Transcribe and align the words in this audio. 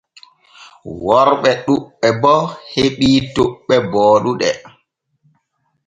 Worɓe 1.03 1.51
ɗuuɓɓe 1.65 2.07
bo 2.21 2.33
heɓii 2.71 3.19
toɓɓe 3.33 3.75
booɗuɗe. 3.91 4.49